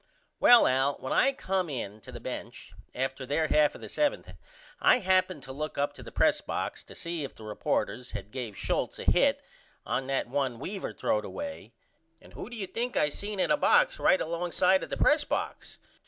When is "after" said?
2.95-3.23